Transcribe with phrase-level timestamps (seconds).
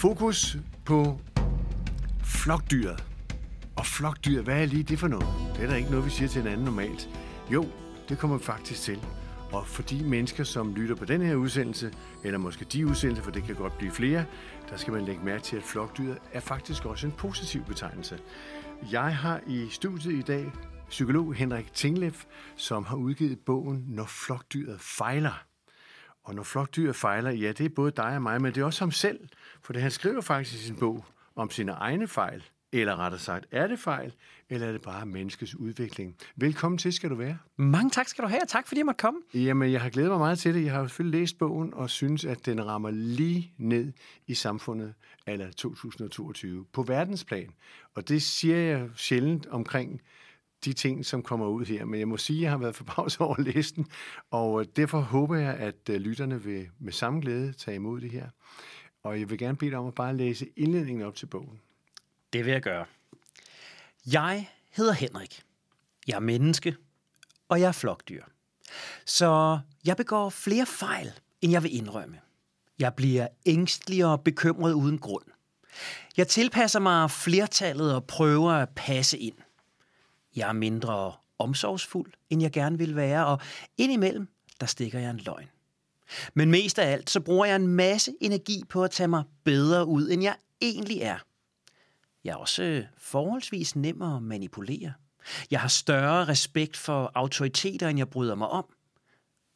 [0.00, 1.20] Fokus på
[2.24, 3.04] flokdyret.
[3.76, 5.26] Og flokdyr, hvad er lige det for noget?
[5.56, 7.08] Det er da ikke noget, vi siger til hinanden normalt.
[7.52, 7.66] Jo,
[8.08, 9.04] det kommer vi faktisk til.
[9.52, 11.92] Og for de mennesker, som lytter på den her udsendelse,
[12.24, 14.24] eller måske de udsendelser, for det kan godt blive flere,
[14.70, 18.18] der skal man lægge mærke til, at flokdyret er faktisk også en positiv betegnelse.
[18.92, 20.52] Jeg har i studiet i dag
[20.88, 22.14] psykolog Henrik Tinglev,
[22.56, 25.49] som har udgivet bogen Når flokdyret fejler.
[26.30, 28.84] Og når flokdyret fejler, ja, det er både dig og mig, men det er også
[28.84, 29.20] ham selv,
[29.62, 31.04] for det han skriver faktisk i sin bog
[31.36, 34.12] om sine egne fejl, eller rettere sagt, er det fejl,
[34.50, 36.16] eller er det bare menneskets udvikling?
[36.36, 37.38] Velkommen til, skal du være.
[37.56, 39.20] Mange tak skal du have, og tak fordi jeg måtte komme.
[39.34, 40.64] Jamen, jeg har glædet mig meget til det.
[40.64, 43.92] Jeg har selvfølgelig læst bogen og synes, at den rammer lige ned
[44.26, 44.94] i samfundet
[45.26, 47.50] eller 2022 på verdensplan.
[47.94, 50.00] Og det siger jeg sjældent omkring
[50.64, 51.84] de ting, som kommer ud her.
[51.84, 53.86] Men jeg må sige, at jeg har været forbavset over listen,
[54.30, 58.10] og øh, derfor håber jeg, at øh, lytterne vil med samme glæde tage imod det
[58.10, 58.28] her.
[59.02, 61.60] Og jeg vil gerne bede dig om at bare læse indledningen op til bogen.
[62.32, 62.86] Det vil jeg gøre.
[64.06, 65.42] Jeg hedder Henrik.
[66.06, 66.76] Jeg er menneske,
[67.48, 68.24] og jeg er flokdyr.
[69.04, 72.20] Så jeg begår flere fejl, end jeg vil indrømme.
[72.78, 75.24] Jeg bliver ængstelig og bekymret uden grund.
[76.16, 79.34] Jeg tilpasser mig flertallet og prøver at passe ind.
[80.36, 83.40] Jeg er mindre omsorgsfuld, end jeg gerne vil være, og
[83.78, 84.28] indimellem,
[84.60, 85.48] der stikker jeg en løgn.
[86.34, 89.86] Men mest af alt, så bruger jeg en masse energi på at tage mig bedre
[89.86, 91.18] ud, end jeg egentlig er.
[92.24, 94.92] Jeg er også øh, forholdsvis nem at manipulere.
[95.50, 98.64] Jeg har større respekt for autoriteter, end jeg bryder mig om.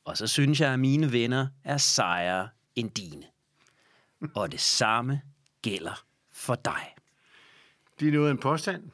[0.04, 3.22] Og så synes jeg, at mine venner er sejere end dine.
[4.34, 5.20] Og det samme
[5.62, 6.94] gælder for dig.
[8.00, 8.90] Det er noget af en påstand.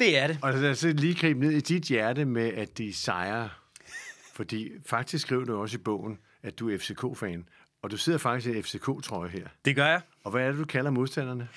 [0.00, 0.38] Det er det.
[0.42, 3.48] Og lad os lige gribe ned i dit hjerte med, at de sejrer.
[4.34, 7.44] Fordi faktisk skriver du også i bogen, at du er FCK-fan.
[7.82, 9.46] Og du sidder faktisk i FCK-trøje her.
[9.64, 10.00] Det gør jeg.
[10.24, 11.48] Og hvad er det, du kalder modstanderne?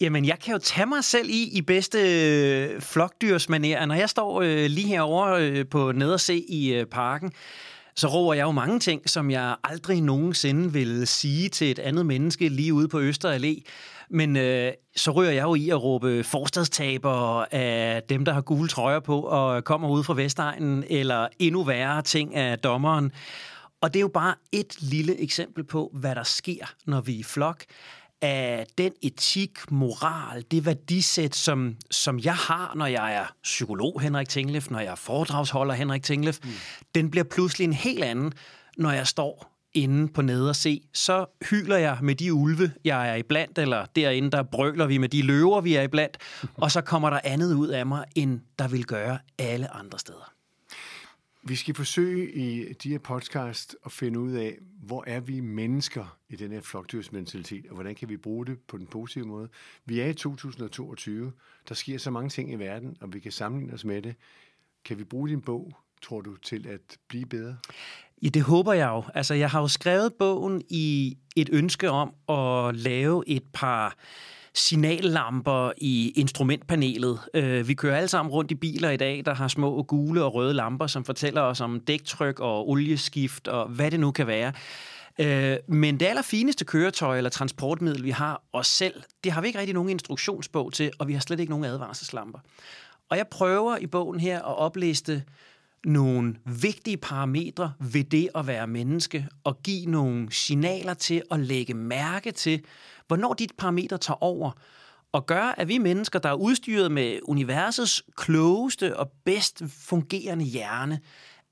[0.00, 3.84] Jamen, jeg kan jo tage mig selv i i bedste øh, flokdyrsmanér.
[3.84, 7.32] Når jeg står øh, lige herovre øh, på nederse i øh, parken,
[7.96, 12.06] så råber jeg jo mange ting, som jeg aldrig nogensinde vil sige til et andet
[12.06, 13.70] menneske lige ude på Øster Allé.
[14.10, 18.68] Men øh, så rører jeg jo i at råbe forstadstaber af dem, der har gule
[18.68, 23.12] trøjer på og kommer ud fra Vestegnen, eller endnu værre ting af dommeren.
[23.80, 27.18] Og det er jo bare et lille eksempel på, hvad der sker, når vi er
[27.18, 27.64] i flok
[28.24, 34.28] af den etik, moral, det værdisæt, som, som jeg har, når jeg er psykolog Henrik
[34.28, 36.50] Tinglef, når jeg er foredragsholder Henrik Tinglef, mm.
[36.94, 38.32] den bliver pludselig en helt anden,
[38.76, 43.10] når jeg står inde på nede og se, så hyler jeg med de ulve, jeg
[43.10, 46.18] er iblandt, eller derinde, der brøler vi med de løver, vi er iblandt,
[46.62, 50.33] og så kommer der andet ud af mig, end der vil gøre alle andre steder.
[51.46, 56.18] Vi skal forsøge i de her podcast at finde ud af, hvor er vi mennesker
[56.28, 59.48] i den her flokdyrsmentalitet, og hvordan kan vi bruge det på den positive måde.
[59.84, 61.32] Vi er i 2022,
[61.68, 64.14] der sker så mange ting i verden, og vi kan sammenligne os med det.
[64.84, 65.72] Kan vi bruge din bog,
[66.02, 67.56] tror du, til at blive bedre?
[68.22, 69.02] Ja, det håber jeg jo.
[69.14, 73.96] Altså, jeg har jo skrevet bogen i et ønske om at lave et par
[74.54, 77.20] signallamper i instrumentpanelet.
[77.34, 80.34] Øh, vi kører alle sammen rundt i biler i dag, der har små gule og
[80.34, 84.52] røde lamper, som fortæller os om dæktryk og olieskift og hvad det nu kan være.
[85.20, 89.58] Øh, men det allerfineste køretøj eller transportmiddel, vi har os selv, det har vi ikke
[89.58, 92.38] rigtig nogen instruktionsbog til, og vi har slet ikke nogen advarselslamper.
[93.10, 95.22] Og jeg prøver i bogen her at opliste
[95.84, 101.74] nogle vigtige parametre ved det at være menneske, og give nogle signaler til at lægge
[101.74, 102.64] mærke til,
[103.06, 104.50] hvornår dit parameter tager over,
[105.12, 111.00] og gør, at vi mennesker, der er udstyret med universets klogeste og bedst fungerende hjerne,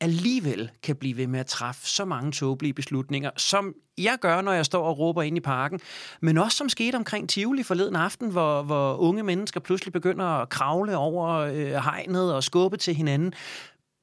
[0.03, 4.53] alligevel kan blive ved med at træffe så mange tåbelige beslutninger, som jeg gør, når
[4.53, 5.81] jeg står og råber ind i parken,
[6.21, 10.49] men også som skete omkring Tivoli forleden aften, hvor, hvor unge mennesker pludselig begynder at
[10.49, 13.33] kravle over øh, hegnet og skubbe til hinanden.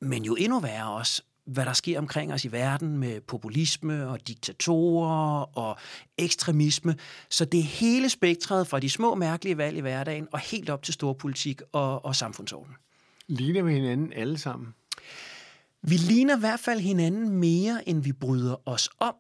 [0.02, 4.28] Men jo endnu værre også, hvad der sker omkring os i verden med populisme og
[4.28, 5.78] diktatorer og
[6.18, 6.96] ekstremisme.
[7.30, 10.84] Så det er hele spektret fra de små mærkelige valg i hverdagen og helt op
[10.84, 12.74] til storpolitik og, og samfundsorden.
[13.28, 14.74] Ligner vi hinanden alle sammen?
[15.82, 19.16] Vi ligner i hvert fald hinanden mere, end vi bryder os om,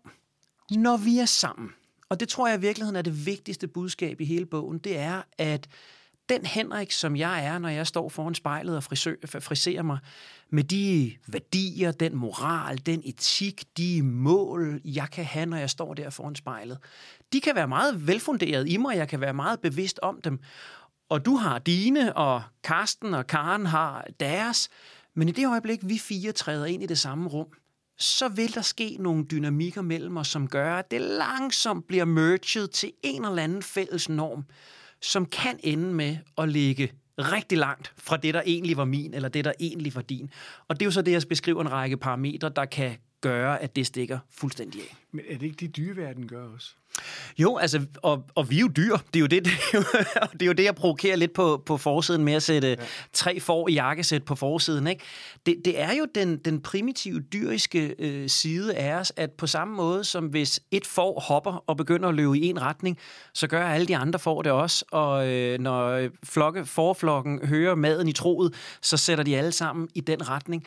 [0.71, 1.69] når vi er sammen.
[2.09, 4.77] Og det tror jeg i virkeligheden er det vigtigste budskab i hele bogen.
[4.77, 5.69] Det er, at
[6.29, 9.97] den Henrik, som jeg er, når jeg står foran spejlet og frisør, friserer mig,
[10.49, 15.93] med de værdier, den moral, den etik, de mål, jeg kan have, når jeg står
[15.93, 16.77] der foran spejlet,
[17.33, 20.39] de kan være meget velfunderet i mig, jeg kan være meget bevidst om dem.
[21.09, 24.69] Og du har dine, og Karsten og Karen har deres,
[25.13, 27.47] men i det øjeblik, vi fire træder ind i det samme rum,
[27.97, 32.67] så vil der ske nogle dynamikker mellem os, som gør, at det langsomt bliver merged
[32.67, 34.45] til en eller anden fælles norm,
[35.01, 39.29] som kan ende med at ligge rigtig langt fra det, der egentlig var min, eller
[39.29, 40.29] det, der egentlig var din.
[40.67, 43.75] Og det er jo så det, jeg beskriver en række parametre, der kan gøre, at
[43.75, 44.95] det stikker fuldstændig af.
[45.11, 46.75] Men er det ikke det, dyreverden gør også?
[47.37, 48.97] Jo, altså, og, og vi er jo dyr.
[48.97, 49.83] Det er jo det, det, er jo,
[50.33, 52.75] det, er jo det jeg provokerer lidt på, på forsiden med at sætte ja.
[53.13, 54.87] tre får i jakkesæt på forsiden.
[54.87, 55.03] Ikke?
[55.45, 59.75] Det, det er jo den, den primitive dyriske øh, side af os, at på samme
[59.75, 62.97] måde som hvis et får hopper og begynder at løbe i en retning,
[63.33, 64.85] så gør alle de andre får det også.
[64.91, 70.01] Og øh, når flokke, forflokken hører maden i troet, så sætter de alle sammen i
[70.01, 70.65] den retning.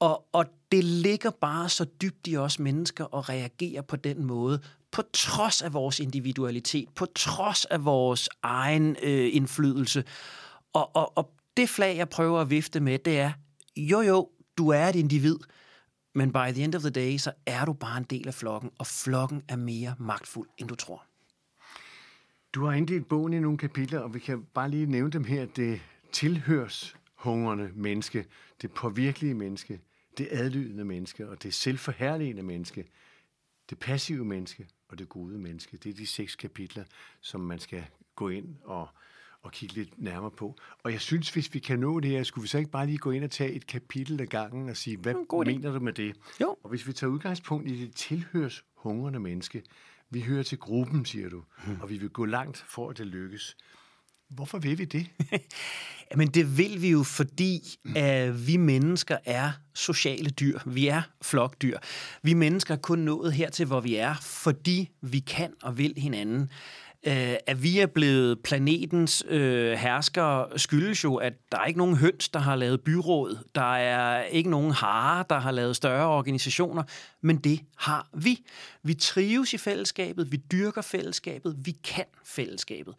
[0.00, 4.60] Og, og det ligger bare så dybt i os mennesker at reagere på den måde,
[4.94, 10.04] på trods af vores individualitet, på trods af vores egen øh, indflydelse.
[10.72, 13.32] Og, og, og det flag, jeg prøver at vifte med, det er,
[13.76, 15.36] jo jo, du er et individ,
[16.14, 18.70] men by the end of the day, så er du bare en del af flokken,
[18.78, 21.04] og flokken er mere magtfuld, end du tror.
[22.54, 25.46] Du har inddelt bogen i nogle kapitler, og vi kan bare lige nævne dem her.
[25.46, 25.80] Det
[26.12, 28.26] tilhørs hungrende menneske,
[28.62, 29.80] det påvirkelige menneske,
[30.18, 32.84] det adlydende menneske og det selvforherligende menneske,
[33.70, 35.76] det passive menneske og det gode menneske.
[35.76, 36.84] Det er de seks kapitler,
[37.20, 37.84] som man skal
[38.16, 38.88] gå ind og,
[39.42, 40.56] og kigge lidt nærmere på.
[40.82, 42.98] Og jeg synes, hvis vi kan nå det her, skulle vi så ikke bare lige
[42.98, 45.92] gå ind og tage et kapitel af gangen og sige, hvad God mener du med
[45.92, 46.16] det?
[46.40, 46.56] Jo.
[46.62, 49.62] Og hvis vi tager udgangspunkt i det tilhørs hungrende menneske,
[50.10, 51.80] vi hører til gruppen, siger du, hmm.
[51.80, 53.56] og vi vil gå langt for, at det lykkes.
[54.30, 55.06] Hvorfor vil vi det?
[56.10, 57.60] Jamen det vil vi jo, fordi
[57.96, 60.58] at vi mennesker er sociale dyr.
[60.66, 61.78] Vi er flokdyr.
[62.22, 66.50] Vi mennesker er kun nået hertil, hvor vi er, fordi vi kan og vil hinanden.
[67.06, 67.12] Uh,
[67.46, 72.28] at vi er blevet planetens øh, herskere skyldes jo, at der er ikke nogen høns,
[72.28, 73.38] der har lavet byråd.
[73.54, 76.82] Der er ikke nogen hare, der har lavet større organisationer.
[77.20, 78.38] Men det har vi.
[78.82, 82.94] Vi trives i fællesskabet, vi dyrker fællesskabet, vi kan fællesskabet.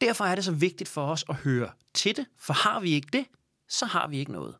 [0.00, 3.08] Derfor er det så vigtigt for os at høre til det, for har vi ikke
[3.12, 3.26] det,
[3.68, 4.54] så har vi ikke noget.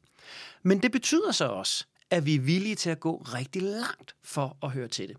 [0.62, 4.56] Men det betyder så også, at vi er villige til at gå rigtig langt for
[4.62, 5.17] at høre til det.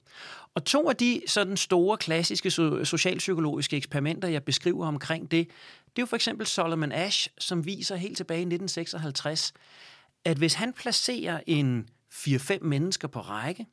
[0.56, 2.52] Og to af de sådan store, klassiske
[2.84, 5.48] socialpsykologiske eksperimenter, jeg beskriver omkring det,
[5.96, 9.54] det er jo for eksempel Solomon Ash, som viser helt tilbage i 1956,
[10.26, 13.66] at hvis han placerer en 4-5 mennesker på række,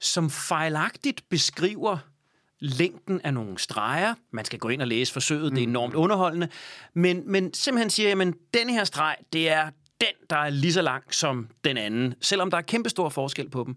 [0.00, 1.98] som fejlagtigt beskriver
[2.60, 4.14] længden af nogle streger.
[4.30, 5.70] Man skal gå ind og læse forsøget, det er mm.
[5.70, 6.48] enormt underholdende.
[6.94, 9.70] Men, men simpelthen siger, at den her streg, det er
[10.00, 13.64] den, der er lige så lang som den anden, selvom der er kæmpestor forskel på
[13.64, 13.76] dem.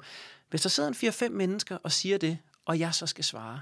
[0.49, 3.61] Hvis der sidder en 4-5 mennesker og siger det, og jeg så skal svare,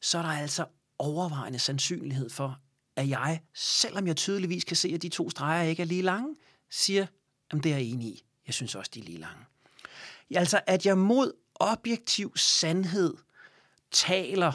[0.00, 0.64] så er der altså
[0.98, 2.58] overvejende sandsynlighed for,
[2.96, 6.36] at jeg, selvom jeg tydeligvis kan se, at de to streger ikke er lige lange,
[6.70, 7.06] siger,
[7.50, 8.24] at det er jeg enig i.
[8.46, 9.44] Jeg synes også, de er lige lange.
[10.34, 13.14] Altså, at jeg mod objektiv sandhed
[13.92, 14.52] taler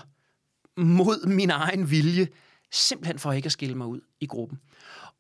[0.78, 2.28] mod min egen vilje,
[2.72, 4.60] simpelthen for ikke at skille mig ud i gruppen.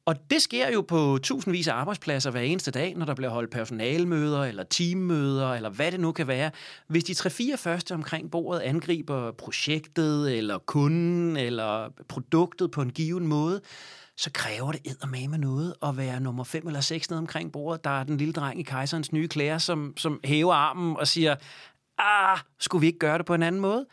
[0.06, 3.52] Og det sker jo på tusindvis af arbejdspladser hver eneste dag, når der bliver holdt
[3.52, 6.52] personalmøder eller teammøder, eller hvad det nu kan være.
[6.88, 13.28] Hvis de tre-fire første omkring bordet angriber projektet, eller kunden, eller produktet på en given
[13.28, 13.62] måde,
[14.18, 14.82] så kræver det
[15.30, 17.84] med noget at være nummer 5 eller 6 nede omkring bordet.
[17.84, 21.36] Der er den lille dreng i kejserens nye klæder, som, som hæver armen og siger,
[22.02, 23.86] ah, skulle vi ikke gøre det på en anden måde?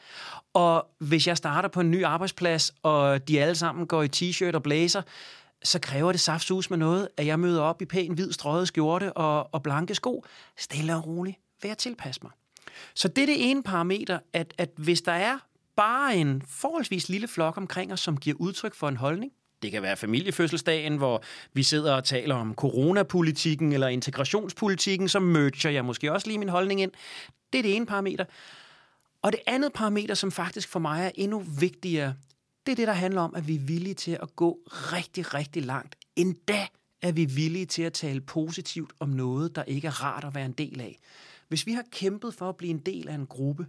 [0.55, 4.55] Og hvis jeg starter på en ny arbejdsplads, og de alle sammen går i t-shirt
[4.55, 5.03] og blazer,
[5.65, 9.13] så kræver det saftsus med noget, at jeg møder op i pæn hvid strøget skjorte
[9.13, 10.25] og, og blanke sko.
[10.57, 12.33] Stille og roligt Vær tilpas mig.
[12.95, 15.39] Så det er det ene parameter, at, at hvis der er
[15.77, 19.83] bare en forholdsvis lille flok omkring os, som giver udtryk for en holdning, det kan
[19.83, 21.23] være familiefødselsdagen, hvor
[21.53, 26.49] vi sidder og taler om coronapolitikken eller integrationspolitikken, så merger jeg måske også lige min
[26.49, 26.91] holdning ind.
[27.53, 28.25] Det er det ene parameter.
[29.23, 32.15] Og det andet parameter, som faktisk for mig er endnu vigtigere,
[32.67, 35.65] det er det, der handler om, at vi er villige til at gå rigtig, rigtig
[35.65, 35.97] langt.
[36.17, 36.67] Endda
[37.03, 40.45] er vi villige til at tale positivt om noget, der ikke er rart at være
[40.45, 40.99] en del af.
[41.49, 43.67] Hvis vi har kæmpet for at blive en del af en gruppe,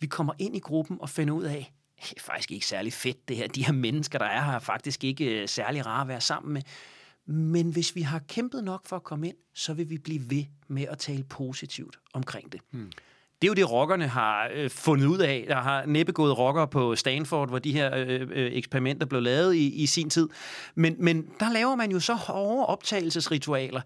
[0.00, 3.28] vi kommer ind i gruppen og finder ud af, det er faktisk ikke særlig fedt
[3.28, 3.46] det her.
[3.46, 6.52] De her mennesker, der er her, er faktisk ikke øh, særlig rare at være sammen
[6.52, 6.62] med.
[7.26, 10.44] Men hvis vi har kæmpet nok for at komme ind, så vil vi blive ved
[10.68, 12.60] med at tale positivt omkring det.
[12.70, 12.92] Hmm.
[13.42, 15.44] Det er jo det, rockerne har øh, fundet ud af.
[15.48, 19.54] Der har næppe gået rocker på Stanford, hvor de her øh, øh, eksperimenter blev lavet
[19.54, 20.28] i, i sin tid.
[20.74, 23.80] Men, men der laver man jo så hårde optagelsesritualer,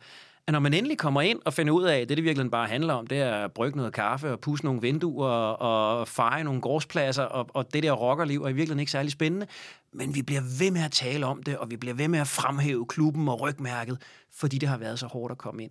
[0.47, 2.69] at når man endelig kommer ind og finder ud af, at det, det virkelig bare
[2.69, 6.61] handler om, det er at brygge noget kaffe og pusse nogle vinduer og feje nogle
[6.61, 9.47] gårdspladser, og, og det der rockerliv er i virkeligheden ikke særlig spændende.
[9.93, 12.29] Men vi bliver ved med at tale om det, og vi bliver ved med at
[12.29, 13.99] fremhæve klubben og rygmærket,
[14.35, 15.71] fordi det har været så hårdt at komme ind.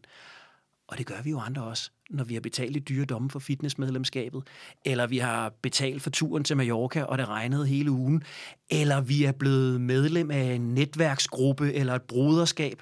[0.87, 3.39] Og det gør vi jo andre også, når vi har betalt i dyre domme for
[3.39, 4.43] fitnessmedlemskabet,
[4.85, 8.23] eller vi har betalt for turen til Mallorca, og det regnede hele ugen,
[8.69, 12.81] eller vi er blevet medlem af en netværksgruppe eller et broderskab,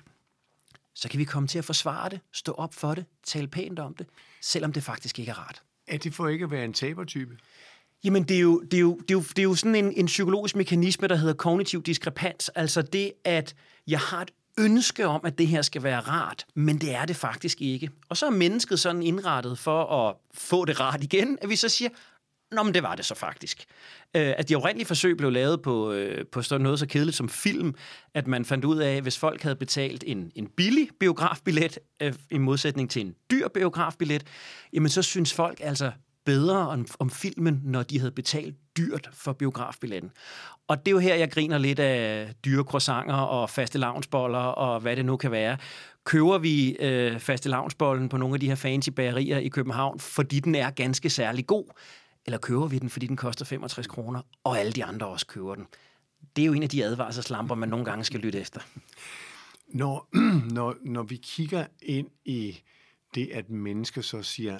[1.00, 3.94] så kan vi komme til at forsvare det, stå op for det, tale pænt om
[3.94, 4.08] det,
[4.42, 5.62] selvom det faktisk ikke er rart.
[5.88, 7.38] Er det for ikke at være en tabertype?
[8.04, 9.94] Jamen, det er jo, det er jo, det er jo, det er jo sådan en,
[9.94, 12.50] en psykologisk mekanisme, der hedder kognitiv diskrepans.
[12.50, 13.56] Altså det, at
[13.88, 17.16] jeg har et ønske om, at det her skal være rart, men det er det
[17.16, 17.90] faktisk ikke.
[18.10, 21.70] Og så er mennesket sådan indrettet for at få det rart igen, at vi så
[21.70, 21.90] siger,
[22.52, 23.66] Nå, men det var det så faktisk.
[24.16, 27.30] Øh, at de oprindelige forsøg blev lavet på, øh, på sådan noget så kedeligt som
[27.30, 27.76] film,
[28.14, 32.14] at man fandt ud af, at hvis folk havde betalt en, en billig biografbillet, øh,
[32.32, 34.24] i modsætning til en dyr biografbillet,
[34.74, 35.92] jamen så synes folk altså
[36.26, 40.12] bedre om, om filmen, når de havde betalt dyrt for biografbilletten.
[40.68, 44.80] Og det er jo her, jeg griner lidt af dyre croissanter og faste lavnsboller og
[44.80, 45.58] hvad det nu kan være.
[46.04, 50.40] Køber vi øh, faste lavnsbollen på nogle af de her fancy bagerier i København, fordi
[50.40, 51.66] den er ganske særlig god,
[52.30, 55.56] eller køber vi den, fordi den koster 65 kroner, og alle de andre også køber
[55.56, 55.68] den?
[56.36, 58.62] Det er jo en af de advarselslamper, man nogle gange skal lytte efter.
[59.68, 60.10] Når,
[60.56, 62.60] når, når vi kigger ind i
[63.16, 64.60] det, at mennesker så siger,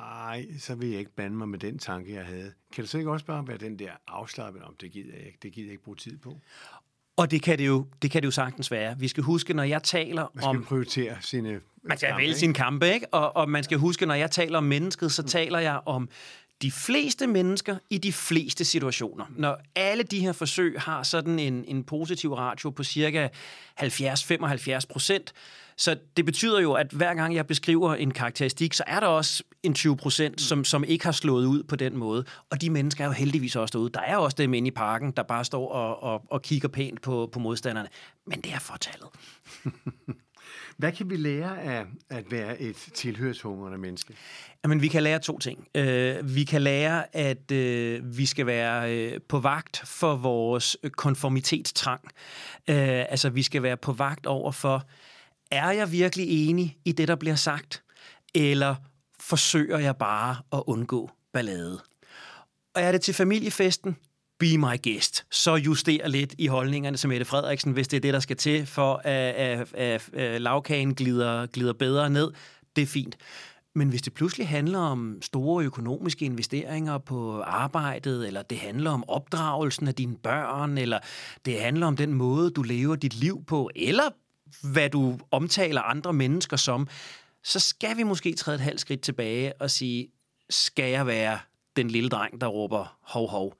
[0.00, 2.52] ej, så vil jeg ikke bande mig med den tanke, jeg havde.
[2.72, 5.38] Kan det så ikke også bare være den der afslappet om, det gider jeg ikke,
[5.42, 6.40] det gider jeg ikke bruge tid på?
[7.16, 8.98] Og det kan det, jo, det kan det jo sagtens være.
[8.98, 10.64] Vi skal huske, når jeg taler man skal om...
[10.64, 13.14] prioritere sine Man skal vælge sine kampe, ikke?
[13.14, 16.08] Og, og man skal huske, når jeg taler om mennesket, så taler jeg om
[16.62, 19.24] de fleste mennesker i de fleste situationer.
[19.36, 23.28] Når alle de her forsøg har sådan en, en positiv ratio på cirka
[23.82, 25.32] 70-75 procent,
[25.76, 29.42] så det betyder jo, at hver gang jeg beskriver en karakteristik, så er der også
[29.62, 32.24] en 20 procent, som, som ikke har slået ud på den måde.
[32.50, 33.90] Og de mennesker er jo heldigvis også derude.
[33.90, 37.02] Der er også dem inde i parken, der bare står og, og, og kigger pænt
[37.02, 37.88] på, på modstanderne.
[38.26, 39.08] Men det er fortallet.
[40.76, 44.14] Hvad kan vi lære af at være et tilhørshungrende menneske?
[44.64, 45.68] Jamen, vi kan lære to ting.
[45.78, 52.02] Uh, vi kan lære, at uh, vi skal være øh, på vagt for vores konformitetstrang.
[52.04, 54.86] Uh, altså, vi skal være på vagt over for,
[55.50, 57.82] er jeg virkelig enig i det, der bliver sagt?
[58.34, 58.74] Eller
[59.20, 61.80] forsøger jeg bare at undgå ballade?
[62.74, 63.96] Og er det til familiefesten?
[64.38, 65.24] Be my guest.
[65.30, 68.66] Så juster lidt i holdningerne til Mette Frederiksen, hvis det er det, der skal til,
[68.66, 72.30] for at, at, at, at lavkagen glider, glider bedre ned.
[72.76, 73.16] Det er fint.
[73.74, 79.04] Men hvis det pludselig handler om store økonomiske investeringer på arbejdet, eller det handler om
[79.08, 80.98] opdragelsen af dine børn, eller
[81.44, 84.10] det handler om den måde, du lever dit liv på, eller
[84.62, 86.88] hvad du omtaler andre mennesker som,
[87.44, 90.08] så skal vi måske træde et halvt skridt tilbage og sige,
[90.50, 91.38] skal jeg være
[91.76, 93.54] den lille dreng, der råber hov hov?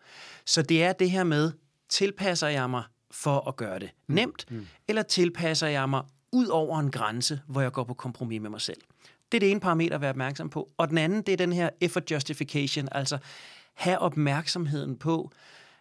[0.44, 1.52] Så det er det her med,
[1.88, 4.14] tilpasser jeg mig for at gøre det mm.
[4.14, 4.56] nemt, mm.
[4.56, 4.66] Mm.
[4.88, 6.02] eller tilpasser jeg mig
[6.33, 8.80] ud over en grænse, hvor jeg går på kompromis med mig selv.
[9.33, 10.71] Det er det ene parameter at være opmærksom på.
[10.76, 13.18] Og den anden, det er den her effort justification, altså
[13.75, 15.30] have opmærksomheden på,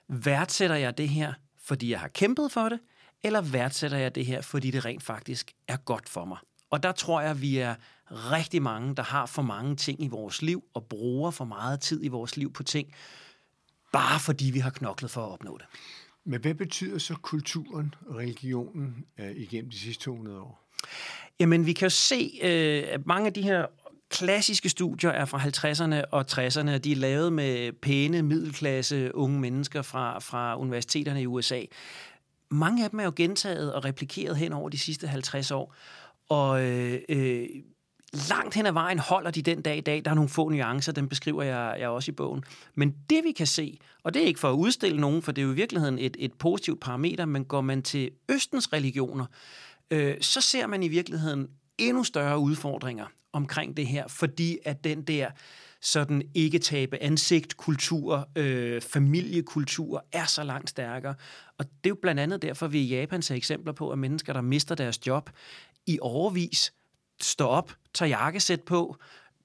[0.08, 2.80] værdsætter jeg det her, fordi jeg har kæmpet for det,
[3.24, 6.38] eller værdsætter jeg det her, fordi det rent faktisk er godt for mig?
[6.74, 7.76] Og der tror jeg, vi er
[8.12, 12.04] rigtig mange, der har for mange ting i vores liv, og bruger for meget tid
[12.04, 12.94] i vores liv på ting,
[13.92, 15.66] bare fordi vi har knoklet for at opnå det.
[16.26, 20.70] Men hvad betyder så kulturen og religionen uh, igennem de sidste 200 år?
[21.40, 23.66] Jamen, vi kan jo se, uh, at mange af de her
[24.10, 26.78] klassiske studier er fra 50'erne og 60'erne.
[26.78, 31.62] De er lavet med pæne, middelklasse unge mennesker fra, fra universiteterne i USA.
[32.50, 35.76] Mange af dem er jo gentaget og replikeret hen over de sidste 50 år.
[36.34, 37.48] Og øh, øh,
[38.30, 40.06] langt hen ad vejen holder de den dag i dag.
[40.06, 42.44] Der er nogle få nuancer, dem beskriver jeg, jeg også i bogen.
[42.76, 45.42] Men det vi kan se, og det er ikke for at udstille nogen, for det
[45.42, 49.26] er jo i virkeligheden et, et positivt parameter, men går man til Østens religioner,
[49.92, 51.48] øh, så ser man i virkeligheden
[51.78, 55.30] endnu større udfordringer omkring det her, fordi at den der
[55.82, 61.16] sådan ikke tabe ansigt, kultur, øh, familiekultur er så langt stærkere.
[61.58, 64.34] Og det er jo blandt andet derfor, vi i Japan ser eksempler på, at mennesker,
[64.34, 65.30] der mister deres job
[65.88, 66.74] i overvis,
[67.22, 68.98] står op, tager jakkesæt på,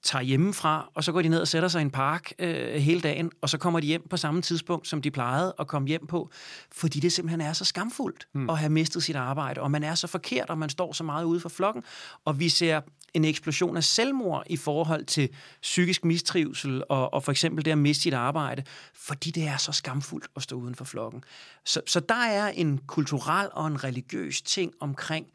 [0.03, 3.01] tager hjemmefra, og så går de ned og sætter sig i en park øh, hele
[3.01, 6.07] dagen, og så kommer de hjem på samme tidspunkt, som de plejede at komme hjem
[6.07, 6.29] på,
[6.71, 8.49] fordi det simpelthen er så skamfuldt mm.
[8.49, 11.25] at have mistet sit arbejde, og man er så forkert, og man står så meget
[11.25, 11.83] ude for flokken,
[12.25, 12.81] og vi ser
[13.13, 15.29] en eksplosion af selvmord i forhold til
[15.61, 19.71] psykisk mistrivsel, og, og for eksempel det at miste sit arbejde, fordi det er så
[19.71, 21.23] skamfuldt at stå uden for flokken.
[21.65, 25.27] Så, så der er en kulturel og en religiøs ting omkring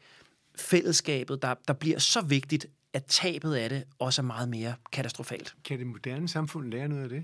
[0.57, 5.55] fællesskabet, der, der bliver så vigtigt, at tabet af det også er meget mere katastrofalt.
[5.65, 7.23] Kan det moderne samfund lære noget af det?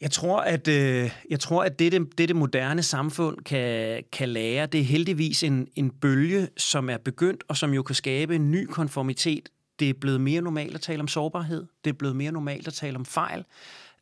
[0.00, 4.66] Jeg tror, at, øh, jeg tror, at det, det, det, moderne samfund kan, kan lære,
[4.66, 8.50] det er heldigvis en, en bølge, som er begyndt, og som jo kan skabe en
[8.50, 11.66] ny konformitet Det er blevet mere normalt at tale om sårbarhed.
[11.84, 13.44] Det er blevet mere normalt at tale om fejl.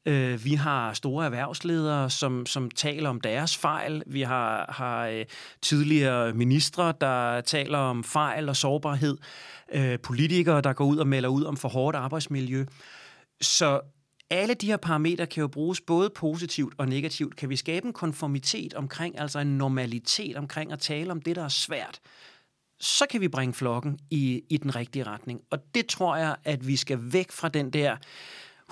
[0.06, 4.02] Øh, vi har store erhvervsledere, som, som taler om deres fejl.
[4.06, 5.24] Vi har, har øh,
[5.62, 9.18] tidligere ministre, der taler om fejl og sårbarhed.
[9.72, 12.64] Øh, politikere, der går ud og melder ud om for hårdt arbejdsmiljø.
[13.40, 13.80] Så
[14.30, 17.36] alle de her parametre kan jo bruges både positivt og negativt.
[17.36, 21.44] Kan vi skabe en konformitet omkring, altså en normalitet omkring at tale om det, der
[21.44, 22.00] er svært,
[22.80, 25.40] så kan vi bringe flokken i, i den rigtige retning.
[25.50, 27.96] Og det tror jeg, at vi skal væk fra den der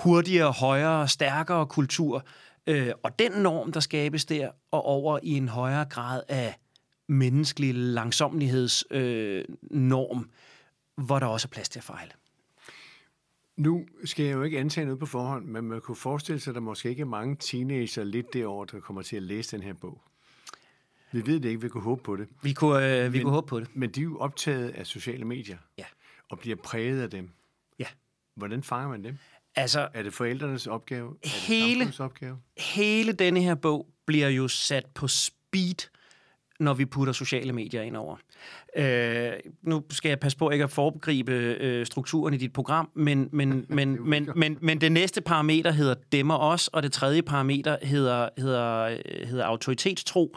[0.02, 2.24] hurtigere, højere, stærkere kultur,
[2.66, 6.58] øh, og den norm, der skabes der, og over i en højere grad af
[7.08, 10.24] menneskelig langsomlighedsnorm, øh,
[11.04, 12.12] hvor der også er plads til at fejle.
[13.56, 16.54] Nu skal jeg jo ikke antage noget på forhånd, men man kunne forestille sig, at
[16.54, 19.72] der måske ikke er mange teenager lidt derovre, der kommer til at læse den her
[19.72, 20.02] bog.
[21.12, 22.28] Vi ved det ikke, vi kunne håbe på det.
[22.42, 23.76] Vi kunne, øh, vi men, kunne håbe på det.
[23.76, 25.58] Men de er jo optaget af sociale medier.
[25.78, 25.84] Ja.
[26.28, 27.30] Og bliver præget af dem.
[27.78, 27.86] Ja.
[28.34, 29.18] Hvordan fanger man dem?
[29.60, 31.16] Altså, er det forældrenes opgave?
[31.24, 32.38] Er hele, det opgave?
[32.58, 35.88] Hele denne her bog bliver jo sat på speed,
[36.60, 38.16] når vi putter sociale medier ind over.
[38.76, 43.28] Øh, nu skal jeg passe på ikke at foregribe øh, strukturen i dit program, men,
[43.32, 47.76] men, men, men, men, men det næste parameter hedder dæmmer os, og det tredje parameter
[47.82, 50.36] hedder, hedder, hedder autoritetstro.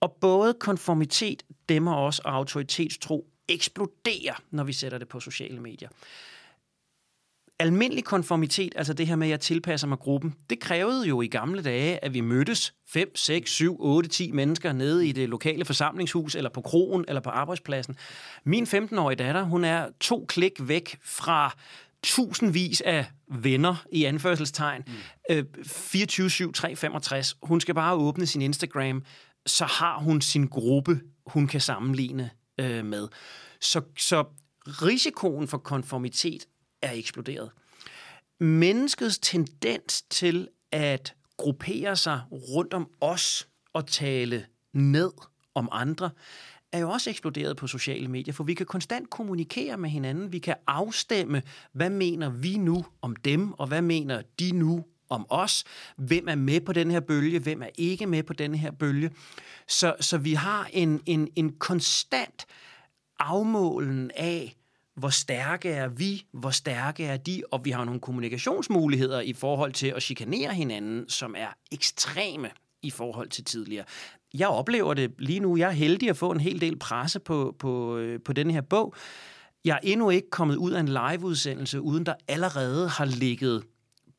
[0.00, 5.88] Og både konformitet, dæmmer os og autoritetstro eksploderer, når vi sætter det på sociale medier
[7.58, 11.26] almindelig konformitet, altså det her med, at jeg tilpasser mig gruppen, det krævede jo i
[11.26, 15.64] gamle dage, at vi mødtes 5, 6, 7, 8, 10 mennesker nede i det lokale
[15.64, 17.96] forsamlingshus, eller på krogen, eller på arbejdspladsen.
[18.44, 21.56] Min 15-årige datter, hun er to klik væk fra
[22.02, 24.82] tusindvis af venner i anførselstegn.
[24.86, 24.94] Mm.
[25.30, 27.32] Øh, 24-7-365.
[27.42, 29.04] Hun skal bare åbne sin Instagram,
[29.46, 33.08] så har hun sin gruppe, hun kan sammenligne øh, med.
[33.60, 34.24] Så, så
[34.66, 36.46] risikoen for konformitet
[36.82, 37.50] er eksploderet.
[38.40, 45.12] Menneskets tendens til at gruppere sig rundt om os og tale ned
[45.54, 46.10] om andre,
[46.72, 50.32] er jo også eksploderet på sociale medier, for vi kan konstant kommunikere med hinanden.
[50.32, 55.26] Vi kan afstemme, hvad mener vi nu om dem, og hvad mener de nu om
[55.28, 55.64] os.
[55.96, 59.10] Hvem er med på den her bølge, hvem er ikke med på den her bølge.
[59.68, 62.46] Så, så vi har en, en, en konstant
[63.18, 64.56] afmålen af,
[64.98, 69.72] hvor stærke er vi, hvor stærke er de, og vi har nogle kommunikationsmuligheder i forhold
[69.72, 72.50] til at chikanere hinanden, som er ekstreme
[72.82, 73.84] i forhold til tidligere.
[74.34, 75.56] Jeg oplever det lige nu.
[75.56, 78.60] Jeg er heldig at få en hel del presse på, på, øh, på den her
[78.60, 78.94] bog.
[79.64, 83.62] Jeg er endnu ikke kommet ud af en liveudsendelse, uden der allerede har ligget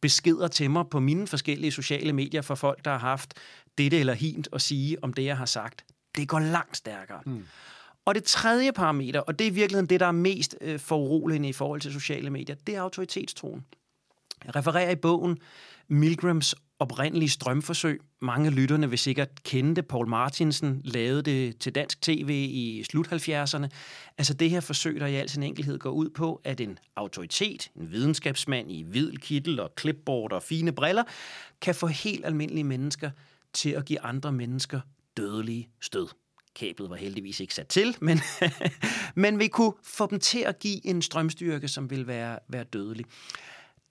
[0.02, 3.34] beskeder til mig på mine forskellige sociale medier for folk, der har haft
[3.78, 5.86] dette eller hint at sige om det, jeg har sagt.
[6.16, 7.22] Det går langt stærkere.
[7.26, 7.46] Mm.
[8.06, 11.50] Og det tredje parameter, og det er i virkeligheden det, der er mest øh, foruroligende
[11.50, 13.66] i forhold til sociale medier, det er autoritetstroen.
[14.46, 15.38] Jeg refererer i bogen
[15.88, 18.02] Milgrams oprindelige strømforsøg.
[18.22, 19.88] Mange lytterne vil sikkert kende det.
[19.88, 23.68] Paul Martinsen lavede det til dansk tv i slut 70'erne.
[24.18, 27.72] Altså det her forsøg, der i al sin enkelhed går ud på, at en autoritet,
[27.76, 31.04] en videnskabsmand i hvid kittel og clipboard og fine briller,
[31.62, 33.12] kan få helt almindelige mennesker
[33.54, 34.82] til at give andre mennesker
[35.18, 36.08] dødelige stød.
[36.60, 38.20] Kablet var heldigvis ikke sat til, men,
[39.24, 43.06] men vi kunne få dem til at give en strømstyrke, som vil være, være dødelig.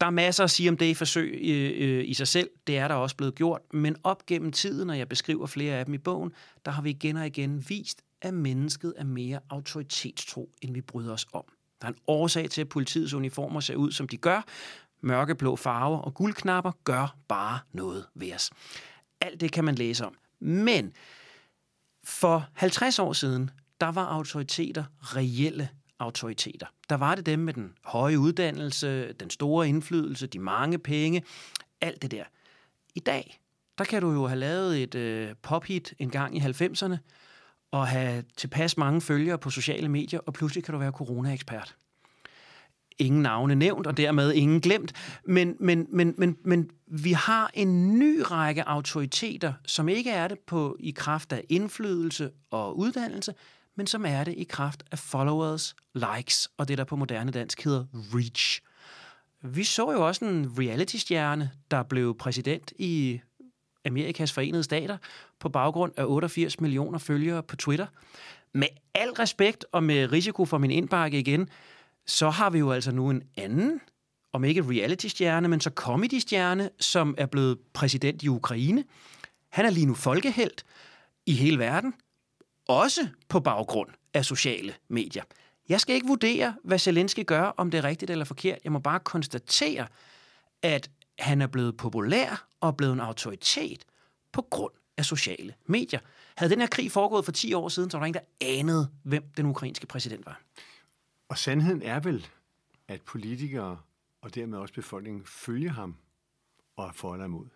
[0.00, 2.50] Der er masser at sige om det i forsøg øh, i sig selv.
[2.66, 3.60] Det er der også blevet gjort.
[3.72, 6.32] Men op gennem tiden, når jeg beskriver flere af dem i bogen,
[6.64, 11.12] der har vi igen og igen vist, at mennesket er mere autoritetstro, end vi bryder
[11.12, 11.44] os om.
[11.80, 14.42] Der er en årsag til, at politiets uniformer ser ud, som de gør.
[15.00, 18.50] Mørkeblå farver og guldknapper gør bare noget ved os.
[19.20, 20.14] Alt det kan man læse om.
[20.40, 20.92] Men
[22.08, 25.68] for 50 år siden, der var autoriteter reelle
[25.98, 26.66] autoriteter.
[26.88, 31.22] Der var det dem med den høje uddannelse, den store indflydelse, de mange penge,
[31.80, 32.24] alt det der.
[32.94, 33.40] I dag,
[33.78, 36.96] der kan du jo have lavet et øh, pophit en gang i 90'erne,
[37.70, 41.76] og have tilpas mange følgere på sociale medier, og pludselig kan du være corona-ekspert
[42.98, 44.92] ingen navne nævnt, og dermed ingen glemt.
[45.24, 50.38] Men, men, men, men, men vi har en ny række autoriteter, som ikke er det
[50.38, 53.34] på i kraft af indflydelse og uddannelse,
[53.76, 57.64] men som er det i kraft af followers, likes og det, der på moderne dansk
[57.64, 58.60] hedder reach.
[59.42, 63.20] Vi så jo også en reality-stjerne, der blev præsident i
[63.86, 64.96] Amerikas Forenede Stater
[65.40, 67.86] på baggrund af 88 millioner følgere på Twitter.
[68.54, 71.48] Med al respekt og med risiko for min indbakke igen,
[72.08, 73.80] så har vi jo altså nu en anden,
[74.32, 78.84] om ikke reality-stjerne, men så comedy-stjerne, som er blevet præsident i Ukraine.
[79.48, 80.64] Han er lige nu folkehelt
[81.26, 81.94] i hele verden,
[82.68, 85.24] også på baggrund af sociale medier.
[85.68, 88.58] Jeg skal ikke vurdere, hvad Zelensky gør, om det er rigtigt eller forkert.
[88.64, 89.86] Jeg må bare konstatere,
[90.62, 93.84] at han er blevet populær og blevet en autoritet
[94.32, 96.00] på grund af sociale medier.
[96.36, 98.88] Havde den her krig foregået for 10 år siden, så var der ingen, der anede,
[99.02, 100.40] hvem den ukrainske præsident var.
[101.28, 102.26] Og sandheden er vel,
[102.88, 103.78] at politikere
[104.22, 105.96] og dermed også befolkningen følger ham
[106.76, 107.46] og er for eller imod.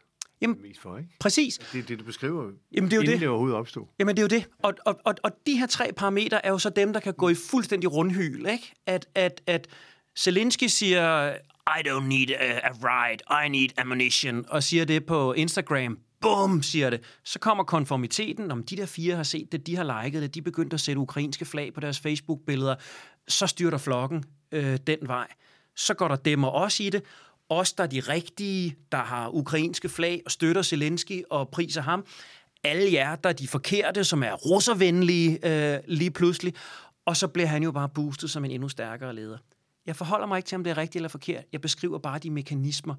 [0.41, 1.11] Jamen, Mest for, ikke?
[1.21, 1.59] præcis.
[1.73, 3.21] Det er det, du beskriver, Jamen, det er jo inden det.
[3.21, 3.87] det overhovedet opstod.
[3.99, 4.49] Jamen, det er jo det.
[4.59, 7.29] Og, og, og, og de her tre parametre er jo så dem, der kan gå
[7.29, 8.47] i fuldstændig rundhyl.
[8.47, 8.73] Ikke?
[8.87, 9.67] At, at, at
[10.19, 11.33] Zelensky siger,
[11.79, 15.99] I don't need a, a ride, I need ammunition, og siger det på Instagram.
[16.21, 17.01] Bum, siger det.
[17.25, 20.43] Så kommer konformiteten, om de der fire har set det, de har liket det, de
[20.43, 22.75] begyndte at sætte ukrainske flag på deres Facebook-billeder.
[23.29, 25.27] Så styrter flokken øh, den vej.
[25.77, 27.03] Så går der dem og os i det.
[27.49, 32.05] Os, der er de rigtige, der har ukrainske flag og støtter Zelensky og priser ham.
[32.65, 36.55] Alle jer, der er de forkerte, som er russervenlige øh, lige pludselig.
[37.07, 39.39] Og så bliver han jo bare boostet som en endnu stærkere leder.
[39.87, 41.45] Jeg forholder mig ikke til, om det er rigtigt eller forkert.
[41.53, 42.95] Jeg beskriver bare de mekanismer.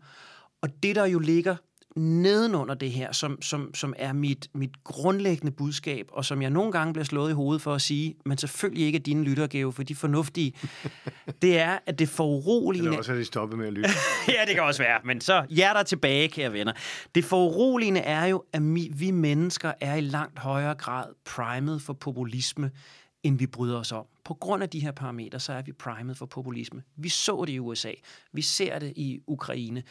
[0.61, 1.55] Og det, der jo ligger
[1.95, 6.71] nedenunder det her, som, som, som er mit, mit grundlæggende budskab, og som jeg nogle
[6.71, 9.83] gange bliver slået i hovedet for at sige, men selvfølgelig ikke er dine lyttergave, for
[9.83, 10.53] de fornuftige,
[11.41, 12.87] det er, at det foruroligende...
[12.87, 13.89] Eller også er de stoppet med at lytte.
[14.27, 16.73] ja, det kan også være, men så hjerter tilbage, kære venner.
[17.15, 18.61] Det foruroligende er jo, at
[18.99, 22.71] vi mennesker er i langt højere grad primet for populisme,
[23.23, 24.05] end vi bryder os om.
[24.23, 26.83] På grund af de her parametre, så er vi primet for populisme.
[26.95, 27.91] Vi så det i USA.
[28.33, 29.83] Vi ser det i Ukraine.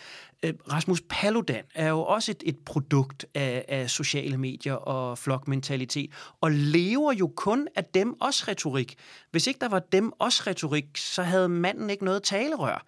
[0.42, 6.10] Øh, Rasmus Paludan er jo også et, et produkt af, af sociale medier og flokmentalitet,
[6.40, 8.94] og lever jo kun af dem også retorik.
[9.30, 12.86] Hvis ikke der var dem også retorik, så havde manden ikke noget talerør.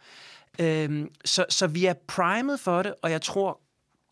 [0.60, 3.60] Øhm, så, så vi er primet for det, og jeg tror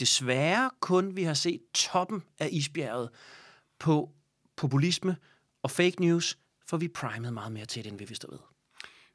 [0.00, 3.08] desværre kun, vi har set toppen af isbjerget
[3.78, 4.10] på
[4.56, 5.16] populisme
[5.62, 8.38] og fake news, for vi primet meget mere til det, end vi vidste ved.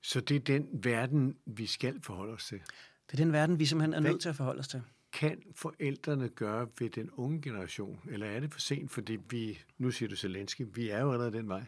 [0.04, 2.60] Så det er den verden, vi skal forholde os til.
[3.08, 4.82] Det er den verden, vi simpelthen er nødt til at forholde os til.
[5.12, 9.92] Kan forældrene gøre ved den unge generation, eller er det for sent, fordi vi, nu
[9.92, 11.64] siger du Zelensky, vi er jo allerede den vej.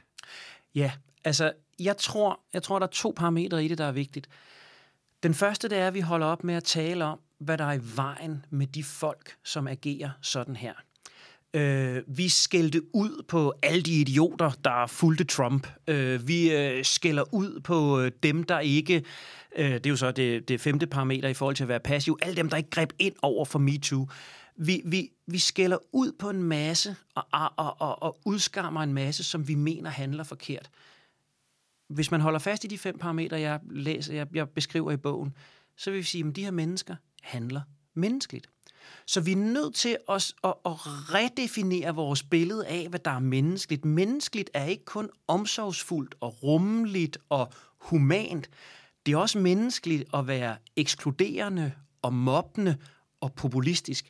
[0.76, 0.92] Ja,
[1.24, 4.30] altså, jeg tror, jeg tror, der er to parametre i det, der er vigtigt.
[5.24, 7.74] Den første, det er, at vi holder op med at tale om, hvad der er
[7.74, 10.74] i vejen med de folk, som agerer sådan her.
[11.54, 15.68] Øh, vi skældte ud på alle de idioter, der fulgte Trump.
[15.88, 19.04] Øh, vi øh, skælder ud på øh, dem, der ikke...
[19.56, 22.18] Øh, det er jo så det, det femte parameter i forhold til at være passiv.
[22.22, 24.08] Alle dem, der ikke greb ind over for MeToo.
[24.56, 29.24] Vi, vi, vi skælder ud på en masse og, og, og, og udskammer en masse,
[29.24, 30.70] som vi mener handler forkert.
[31.88, 35.34] Hvis man holder fast i de fem parametre, jeg, læser, jeg, jeg beskriver i bogen,
[35.78, 37.62] så vil vi sige, at de her mennesker handler
[37.94, 38.50] menneskeligt.
[39.06, 40.72] Så vi er nødt til os at, at
[41.14, 43.86] redefinere vores billede af, hvad der er menneskeligt.
[43.86, 48.50] Menneskeligt er ikke kun omsorgsfuldt og rummeligt og humant.
[49.06, 51.72] Det er også menneskeligt at være ekskluderende
[52.02, 52.78] og mobbende
[53.22, 54.10] og populistisk.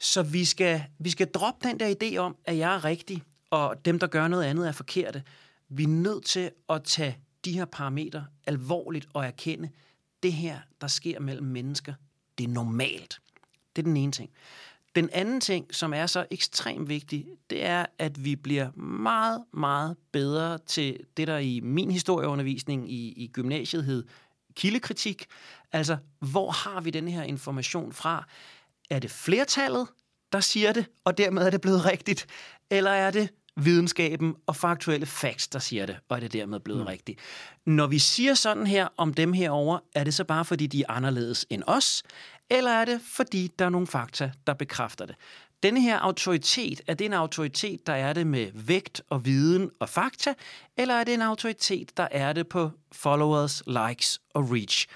[0.00, 3.84] Så vi skal, vi skal droppe den der idé om, at jeg er rigtig, og
[3.84, 5.22] dem, der gør noget andet, er forkerte.
[5.68, 9.70] Vi er nødt til at tage de her parametre alvorligt og erkende,
[10.22, 11.94] det her, der sker mellem mennesker,
[12.38, 13.20] det er normalt.
[13.76, 14.30] Det er den ene ting.
[14.94, 19.96] Den anden ting, som er så ekstremt vigtig, det er, at vi bliver meget, meget
[20.12, 24.04] bedre til det, der i min historieundervisning i, i gymnasiet hed
[24.56, 25.26] kildekritik.
[25.72, 28.26] Altså, hvor har vi den her information fra?
[28.90, 29.86] Er det flertallet,
[30.32, 32.26] der siger det, og dermed er det blevet rigtigt?
[32.70, 36.80] Eller er det videnskaben og faktuelle facts, der siger det, og er det dermed blevet
[36.80, 36.86] mm.
[36.86, 37.20] rigtigt.
[37.66, 40.86] Når vi siger sådan her om dem herover, er det så bare fordi, de er
[40.88, 42.02] anderledes end os,
[42.50, 45.16] eller er det fordi, der er nogle fakta, der bekræfter det?
[45.62, 49.88] Denne her autoritet, er det en autoritet, der er det med vægt og viden og
[49.88, 50.34] fakta,
[50.76, 54.86] eller er det en autoritet, der er det på followers, likes og reach?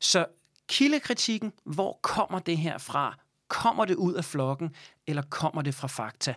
[0.00, 0.26] Så
[0.68, 3.18] kildekritikken, hvor kommer det her fra?
[3.48, 4.74] Kommer det ud af flokken,
[5.06, 6.34] eller kommer det fra fakta?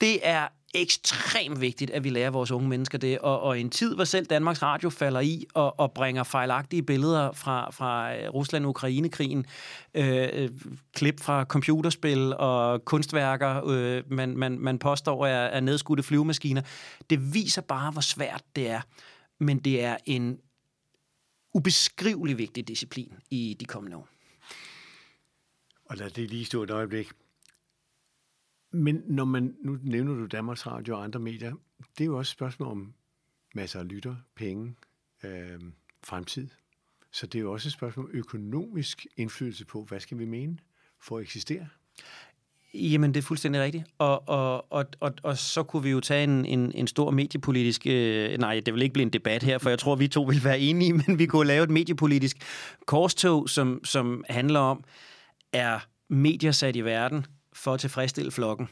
[0.00, 3.70] Det er ekstremt vigtigt, at vi lærer vores unge mennesker det, og, og i en
[3.70, 8.28] tid, hvor selv Danmarks Radio falder i og, og bringer fejlagtige billeder fra, fra øh,
[8.28, 9.46] Rusland-Ukraine-krigen,
[9.94, 10.50] øh, øh,
[10.94, 16.62] klip fra computerspil og kunstværker, øh, man, man, man påstår er, er nedskudte flyvemaskiner,
[17.10, 18.80] det viser bare, hvor svært det er.
[19.40, 20.38] Men det er en
[21.54, 24.08] ubeskrivelig vigtig disciplin i de kommende år.
[25.84, 27.08] Og lad det lige stå et øjeblik.
[28.72, 31.54] Men når man, nu nævner du Danmarks Radio og andre medier,
[31.98, 32.94] det er jo også et spørgsmål om
[33.54, 34.74] masser af lytter, penge,
[35.24, 35.60] øh,
[36.04, 36.48] fremtid.
[37.12, 40.58] Så det er jo også et spørgsmål om økonomisk indflydelse på, hvad skal vi mene
[41.02, 41.68] for at eksistere?
[42.74, 43.84] Jamen, det er fuldstændig rigtigt.
[43.98, 47.86] Og, og, og, og, og så kunne vi jo tage en, en, en stor mediepolitisk...
[47.86, 50.44] Øh, nej, det vil ikke blive en debat her, for jeg tror, vi to vil
[50.44, 52.36] være enige, men vi kunne lave et mediepolitisk
[52.86, 54.84] korstog, som, som handler om,
[55.52, 55.78] er
[56.08, 58.68] medier sat i verden for at tilfredsstille flokken,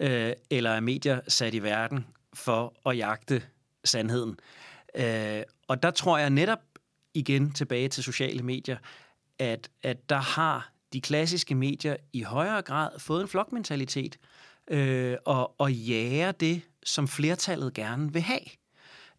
[0.00, 3.42] øh, eller er medier sat i verden for at jagte
[3.84, 4.40] sandheden?
[4.94, 6.58] Øh, og der tror jeg netop
[7.14, 8.76] igen tilbage til sociale medier,
[9.38, 14.18] at, at der har de klassiske medier i højere grad fået en flokmentalitet
[14.70, 18.40] øh, og, og jager det, som flertallet gerne vil have.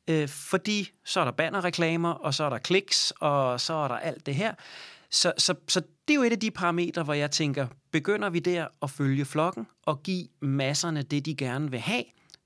[0.08, 3.96] Øh, fordi så er der bannerreklamer, og så er der kliks, og så er der
[3.96, 4.54] alt det her.
[5.12, 8.40] Så, så, så det er jo et af de parametre, hvor jeg tænker, begynder vi
[8.40, 12.04] der at følge flokken og give masserne det, de gerne vil have?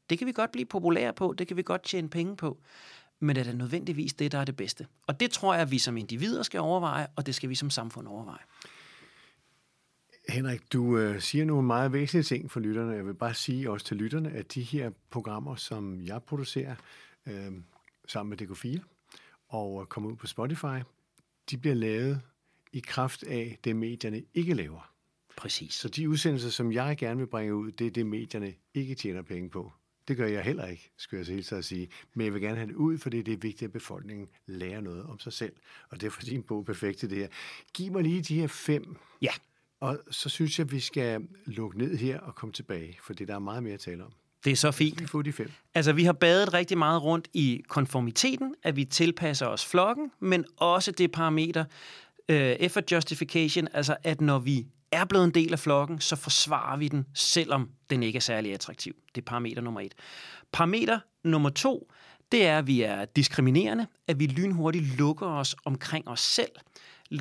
[0.10, 2.62] Det kan vi godt blive populære på, det kan vi godt tjene penge på.
[3.20, 4.88] Men er det nødvendigvis det, der er det bedste?
[5.08, 7.70] Og det tror jeg, at vi som individer skal overveje, og det skal vi som
[7.70, 8.44] samfund overveje.
[10.30, 12.94] Henrik, du øh, siger nogle meget væsentlige ting for lytterne.
[12.94, 16.76] Jeg vil bare sige også til lytterne, at de her programmer, som jeg producerer
[17.28, 17.52] øh,
[18.08, 18.80] sammen med DK4
[19.50, 20.80] og kommer ud på Spotify,
[21.50, 22.22] de bliver lavet
[22.74, 24.94] i kraft af det, medierne ikke laver.
[25.38, 25.74] Præcis.
[25.74, 29.22] Så de udsendelser, som jeg gerne vil bringe ud, det er det, medierne ikke tjener
[29.22, 29.72] penge på.
[30.08, 31.90] Det gør jeg heller ikke, skulle jeg så helt at sige.
[32.14, 35.04] Men jeg vil gerne have det ud, fordi det er vigtigt, at befolkningen lærer noget
[35.04, 35.54] om sig selv.
[35.90, 37.28] Og det er for din bog perfekt til det her.
[37.74, 39.32] Giv mig lige de her fem Ja,
[39.80, 43.28] og så synes jeg, at vi skal lukke ned her og komme tilbage, for det
[43.28, 44.12] der er meget mere at tale om.
[44.46, 45.02] det er så fint.
[45.02, 45.52] Vi får de fem.
[45.74, 50.46] Altså, vi har badet rigtig meget rundt i konformiteten, at vi tilpasser os flokken, men
[50.58, 51.66] også det parameter,
[52.30, 56.78] øh, effort justification, altså at når vi er blevet en del af flokken, så forsvarer
[56.78, 58.94] vi den, selvom den ikke er særlig attraktiv.
[59.16, 59.94] Det er parameter nummer et.
[60.52, 61.92] Parameter nummer to,
[62.32, 66.52] det er, at vi er diskriminerende, at vi lynhurtigt lukker os omkring os selv,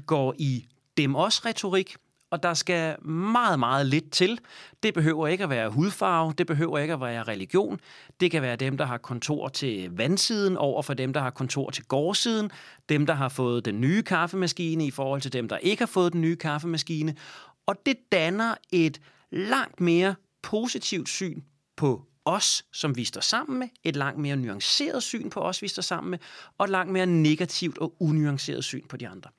[0.07, 1.97] går i dem-os-retorik,
[2.33, 4.39] og der skal meget, meget lidt til.
[4.83, 7.81] Det behøver ikke at være hudfarve, det behøver ikke at være religion.
[8.21, 11.71] Det kan være dem, der har kontor til vandsiden over for dem, der har kontor
[11.71, 12.51] til gårdsiden,
[12.89, 16.13] dem, der har fået den nye kaffemaskine i forhold til dem, der ikke har fået
[16.13, 17.15] den nye kaffemaskine.
[17.67, 21.43] Og det danner et langt mere positivt syn
[21.77, 25.69] på os, som vi står sammen med, et langt mere nuanceret syn på os, vi
[25.69, 26.19] står sammen med,
[26.59, 29.31] og et langt mere negativt og unuanceret syn på de andre.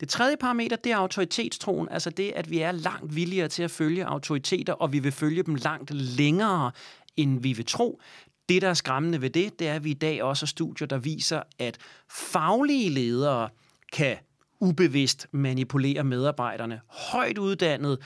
[0.00, 3.70] Det tredje parameter, det er autoritetstroen, altså det, at vi er langt villigere til at
[3.70, 6.72] følge autoriteter, og vi vil følge dem langt længere,
[7.16, 8.00] end vi vil tro.
[8.48, 10.86] Det, der er skræmmende ved det, det er, at vi i dag også har studier,
[10.88, 11.78] der viser, at
[12.10, 13.48] faglige ledere
[13.92, 14.16] kan
[14.60, 16.80] ubevidst manipulere medarbejderne.
[16.86, 17.98] Højt uddannet,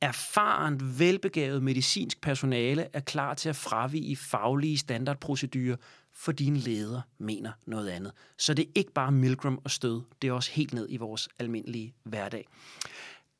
[0.00, 5.76] erfarent, velbegavet medicinsk personale er klar til at fravige faglige standardprocedurer,
[6.14, 8.12] for din leder mener noget andet.
[8.38, 11.28] Så det er ikke bare Milgram og stød, det er også helt ned i vores
[11.38, 12.46] almindelige hverdag.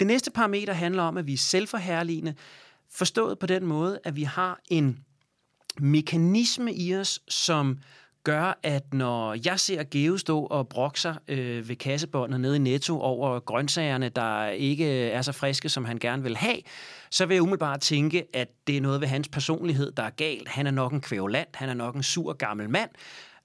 [0.00, 2.35] Det næste parameter handler om, at vi er selvforherligende,
[2.90, 5.04] forstået på den måde, at vi har en
[5.78, 7.78] mekanisme i os, som
[8.24, 13.00] gør, at når jeg ser Geo stå og brokser øh, ved kassebåndet nede i Netto
[13.00, 16.56] over grøntsagerne, der ikke øh, er så friske, som han gerne vil have,
[17.11, 20.48] så vil jeg umiddelbart tænke, at det er noget ved hans personlighed, der er galt.
[20.48, 22.90] Han er nok en kvævland, han er nok en sur gammel mand.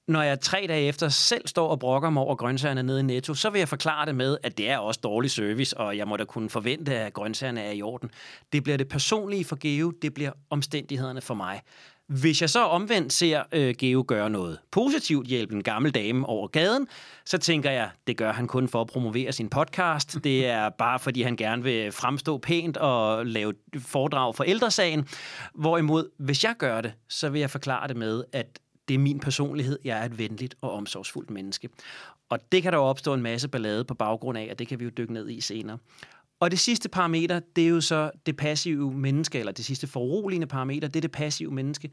[0.08, 3.34] Når jeg tre dage efter selv står og brokker mig over grøntsagerne nede i Netto,
[3.34, 6.18] så vil jeg forklare det med, at det er også dårlig service, og jeg må
[6.18, 8.12] da kunne forvente, at grøntsagerne er i orden.
[8.54, 11.62] Det bliver det personlige for Geo, det bliver omstændighederne for mig.
[12.08, 16.48] Hvis jeg så omvendt ser øh, Geo gøre noget positivt, hjælpe en gammel dame over
[16.48, 16.88] gaden,
[17.26, 20.24] så tænker jeg, det gør han kun for at promovere sin podcast.
[20.24, 25.08] Det er bare fordi, han gerne vil fremstå pænt og lave foredrag for ældresagen.
[25.54, 29.20] Hvorimod, hvis jeg gør det, så vil jeg forklare det med, at det er min
[29.20, 29.80] personlighed.
[29.84, 31.70] Jeg er et venligt og omsorgsfuldt menneske.
[32.30, 34.80] Og det kan der jo opstå en masse ballade på baggrund af, og det kan
[34.80, 35.78] vi jo dykke ned i senere.
[36.40, 40.48] Og det sidste parameter, det er jo så det passive menneske, eller det sidste foruroligende
[40.48, 41.90] parameter, det er det passive menneske.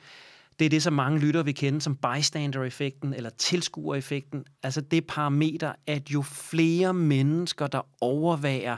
[0.58, 4.44] Det er det, som mange lytter vil kende som bystander-effekten eller tilskuereffekten.
[4.62, 8.76] Altså det parameter, at jo flere mennesker, der overværer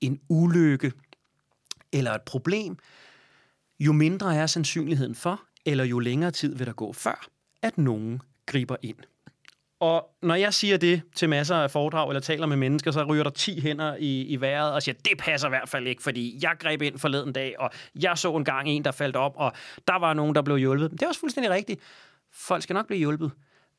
[0.00, 0.92] en ulykke
[1.92, 2.76] eller et problem,
[3.80, 7.28] jo mindre er sandsynligheden for, eller jo længere tid vil der gå før,
[7.62, 8.96] at nogen griber ind.
[9.80, 13.22] Og når jeg siger det til masser af foredrag eller taler med mennesker, så ryger
[13.22, 16.38] der 10 hænder i, i vejret og siger, det passer i hvert fald ikke, fordi
[16.42, 17.70] jeg greb ind forleden dag, og
[18.02, 19.52] jeg så en gang en, der faldt op, og
[19.88, 20.90] der var nogen, der blev hjulpet.
[20.90, 21.80] Det er også fuldstændig rigtigt.
[22.32, 23.30] Folk skal nok blive hjulpet.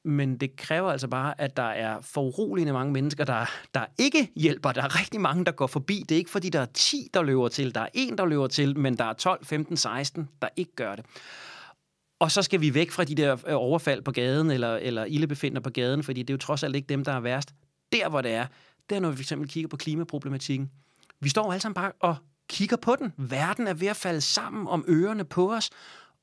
[0.05, 4.71] Men det kræver altså bare, at der er foruroligende mange mennesker, der, der ikke hjælper.
[4.71, 6.05] Der er rigtig mange, der går forbi.
[6.09, 7.75] Det er ikke, fordi der er 10, der løber til.
[7.75, 10.95] Der er en, der løber til, men der er 12, 15, 16, der ikke gør
[10.95, 11.05] det.
[12.19, 15.61] Og så skal vi væk fra de der øh, overfald på gaden, eller, eller ildebefinder
[15.61, 17.53] på gaden, fordi det er jo trods alt ikke dem, der er værst.
[17.91, 18.47] Der, hvor det er,
[18.89, 20.71] det er, når vi for eksempel kigger på klimaproblematikken.
[21.19, 22.15] Vi står alle sammen bare og
[22.49, 23.13] kigger på den.
[23.17, 25.69] Verden er ved at falde sammen om ørerne på os,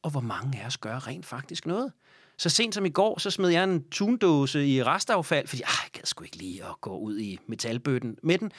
[0.03, 1.93] og hvor mange af os gør rent faktisk noget.
[2.39, 5.91] Så sent som i går, så smed jeg en tundåse i restaffald, fordi ah, jeg
[5.93, 8.53] gad sgu ikke lige at gå ud i metalbøtten med den.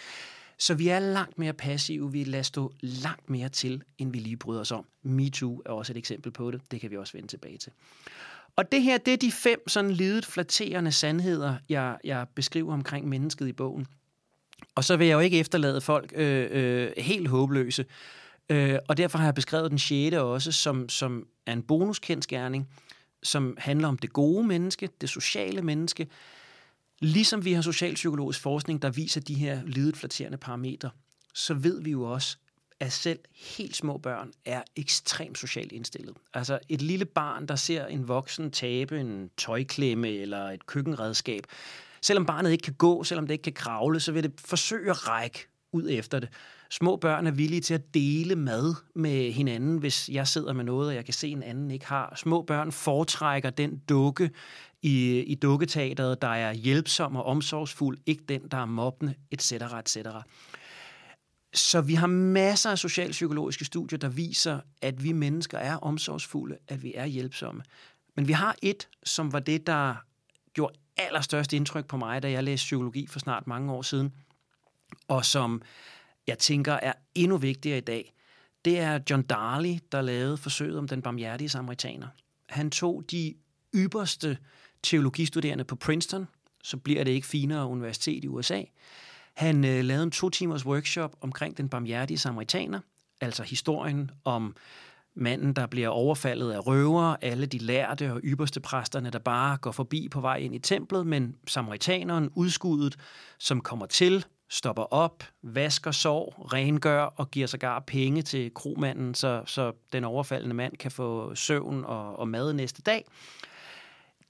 [0.60, 4.38] Så vi er langt mere passive, vi lader stå langt mere til, end vi lige
[4.38, 4.86] bryder os om.
[5.04, 7.72] MeToo er også et eksempel på det, det kan vi også vende tilbage til.
[8.56, 13.08] Og det her, det er de fem sådan lidet flatterende sandheder, jeg, jeg beskriver omkring
[13.08, 13.88] mennesket i bogen.
[14.76, 17.86] Og så vil jeg jo ikke efterlade folk øh, øh, helt håbløse.
[18.50, 22.68] Øh, og derfor har jeg beskrevet den sjette også, som, som er en bonuskendskærning,
[23.24, 26.08] som handler om det gode menneske, det sociale menneske.
[27.00, 30.90] Ligesom vi har socialpsykologisk forskning, der viser de her lidet flatterende parametre,
[31.34, 32.38] så ved vi jo også,
[32.80, 36.16] at selv helt små børn er ekstremt socialt indstillet.
[36.34, 41.44] Altså et lille barn, der ser en voksen tabe en tøjklemme eller et køkkenredskab,
[42.02, 45.08] selvom barnet ikke kan gå, selvom det ikke kan kravle, så vil det forsøge at
[45.08, 46.30] række ud efter det.
[46.70, 50.90] Små børn er villige til at dele mad med hinanden, hvis jeg sidder med noget,
[50.90, 52.14] og jeg kan se, at en anden ikke har.
[52.16, 54.30] Små børn foretrækker den dukke
[54.82, 59.52] i, i dukketeateret, der er hjælpsom og omsorgsfuld, ikke den, der er mobbende, etc.
[59.52, 59.98] etc.
[61.54, 66.84] Så vi har masser af socialpsykologiske studier, der viser, at vi mennesker er omsorgsfulde, at
[66.84, 67.64] vi er hjælpsomme.
[68.16, 69.96] Men vi har et, som var det, der
[70.54, 74.14] gjorde allerstørst indtryk på mig, da jeg læste psykologi for snart mange år siden,
[75.08, 75.62] og som
[76.28, 78.14] jeg tænker er endnu vigtigere i dag,
[78.66, 82.08] det er John Darley, der lavede forsøget om den barmhjertige samaritaner.
[82.50, 83.34] Han tog de
[83.76, 84.38] ypperste
[84.84, 86.28] teologistuderende på Princeton,
[86.64, 88.64] så bliver det ikke finere universitet i USA.
[89.34, 92.80] Han øh, lavede en to timers workshop omkring den barmhjertige samaritaner,
[93.22, 94.56] altså historien om
[95.16, 99.72] manden, der bliver overfaldet af røver, alle de lærte og ypperste præsterne, der bare går
[99.72, 102.96] forbi på vej ind i templet, men samaritaneren, udskuddet,
[103.40, 109.44] som kommer til, stopper op, vasker sår, rengør og giver sågar penge til kromanden, så,
[109.46, 113.06] så den overfaldende mand kan få søvn og, og mad næste dag.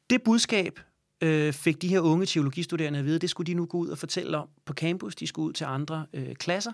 [0.09, 0.79] Det budskab
[1.21, 3.97] øh, fik de her unge teologistuderende at vide, det skulle de nu gå ud og
[3.97, 5.15] fortælle om på campus.
[5.15, 6.71] De skulle ud til andre øh, klasser.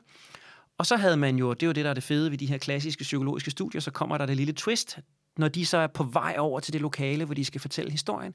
[0.77, 2.45] Og så havde man jo, det er jo det, der er det fede ved de
[2.45, 4.99] her klassiske psykologiske studier, så kommer der det lille twist.
[5.37, 8.33] Når de så er på vej over til det lokale, hvor de skal fortælle historien,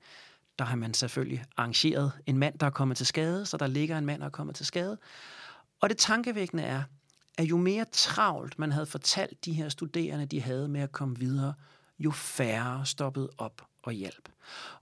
[0.59, 3.99] der har man selvfølgelig arrangeret en mand, der er kommet til skade, så der ligger
[3.99, 4.99] en mand, der er kommet til skade.
[5.81, 6.83] Og det tankevækkende er,
[7.38, 11.18] at jo mere travlt man havde fortalt de her studerende, de havde med at komme
[11.18, 11.55] videre,
[11.99, 14.29] jo færre stoppede op og hjalp.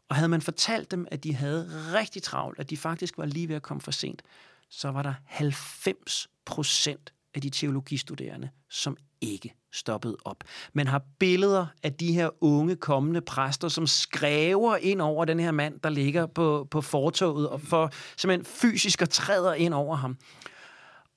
[0.09, 3.49] Og havde man fortalt dem, at de havde rigtig travlt, at de faktisk var lige
[3.49, 4.23] ved at komme for sent,
[4.69, 10.45] så var der 90 procent af de teologistuderende, som ikke stoppet op.
[10.73, 15.51] Man har billeder af de her unge kommende præster, som skræver ind over den her
[15.51, 20.17] mand, der ligger på, på fortoget, og for simpelthen fysisk og træder ind over ham.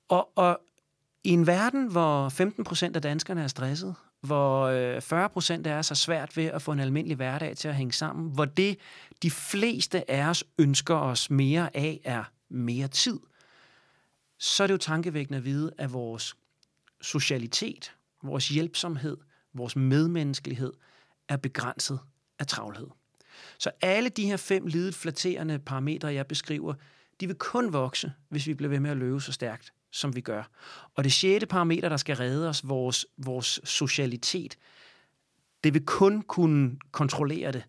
[0.08, 0.60] Og, og
[1.24, 5.74] i en verden, hvor 15 procent af danskerne er stresset, hvor øh, 40 procent af
[5.74, 8.78] os har svært ved at få en almindelig hverdag til at hænge sammen, hvor det,
[9.22, 13.20] de fleste af os ønsker os mere af, er mere tid,
[14.38, 16.36] så er det jo tankevækkende at vide, at vores
[17.00, 19.16] socialitet, vores hjælpsomhed,
[19.54, 20.72] vores medmenneskelighed
[21.28, 21.98] er begrænset
[22.38, 22.86] af travlhed.
[23.58, 26.74] Så alle de her fem lidet flatterende parametre, jeg beskriver,
[27.20, 30.20] de vil kun vokse, hvis vi bliver ved med at løbe så stærkt, som vi
[30.20, 30.50] gør.
[30.94, 34.58] Og det sjette parameter, der skal redde os, vores, vores socialitet,
[35.64, 37.64] det vil kun kunne kontrollere det,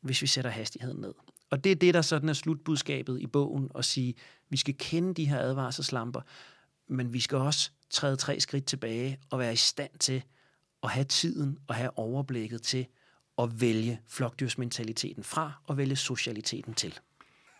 [0.00, 1.14] hvis vi sætter hastigheden ned.
[1.50, 4.14] Og det er det, der sådan er slutbudskabet i bogen, at sige,
[4.48, 6.20] vi skal kende de her advarselslamper,
[6.92, 10.22] men vi skal også træde tre skridt tilbage og være i stand til
[10.82, 12.86] at have tiden og have overblikket til
[13.38, 16.98] at vælge flokdyrsmentaliteten fra og vælge socialiteten til.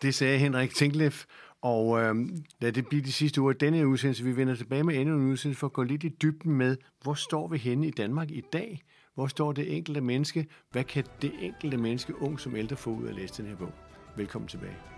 [0.01, 1.25] Det sagde Henrik Tinklef,
[1.61, 2.15] og øh,
[2.61, 4.23] lad det blive de sidste ord denne udsendelse.
[4.23, 7.13] Vi vender tilbage med endnu en udsendelse for at gå lidt i dybden med, hvor
[7.13, 8.83] står vi henne i Danmark i dag?
[9.15, 10.47] Hvor står det enkelte menneske?
[10.71, 13.55] Hvad kan det enkelte menneske, ung som ældre, få ud af at læse den her
[13.55, 13.71] bog?
[14.17, 14.92] Velkommen tilbage.